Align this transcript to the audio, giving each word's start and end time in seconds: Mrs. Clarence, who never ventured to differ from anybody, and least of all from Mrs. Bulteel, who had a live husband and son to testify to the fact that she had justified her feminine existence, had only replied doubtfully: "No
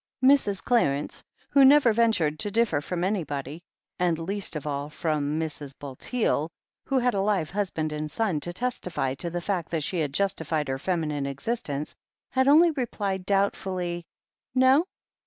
Mrs. 0.23 0.63
Clarence, 0.63 1.23
who 1.51 1.63
never 1.63 1.93
ventured 1.93 2.39
to 2.39 2.49
differ 2.49 2.81
from 2.81 3.03
anybody, 3.03 3.61
and 3.99 4.17
least 4.17 4.55
of 4.55 4.65
all 4.65 4.89
from 4.89 5.39
Mrs. 5.39 5.75
Bulteel, 5.77 6.49
who 6.85 6.97
had 6.97 7.13
a 7.13 7.21
live 7.21 7.51
husband 7.51 7.91
and 7.93 8.09
son 8.09 8.39
to 8.39 8.51
testify 8.51 9.13
to 9.13 9.29
the 9.29 9.41
fact 9.41 9.69
that 9.69 9.83
she 9.83 9.99
had 9.99 10.11
justified 10.11 10.69
her 10.69 10.79
feminine 10.79 11.27
existence, 11.27 11.93
had 12.31 12.47
only 12.47 12.71
replied 12.71 13.27
doubtfully: 13.27 14.07
"No 14.55 14.87